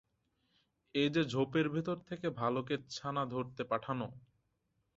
এ 0.95 1.05
যে 1.09 1.21
ঝোপের 1.25 1.67
ভিতর 1.69 1.97
থেকে 2.09 2.27
ভালুকের 2.39 2.81
ছানা 2.89 3.23
ধরতে 3.25 3.63
পাঠানো! 3.63 4.07